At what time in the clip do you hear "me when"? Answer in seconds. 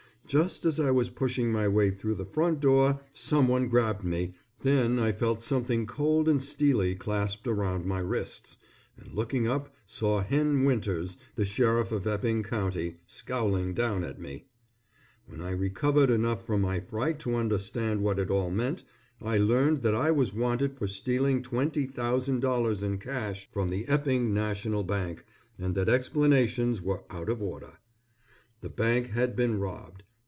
14.21-15.41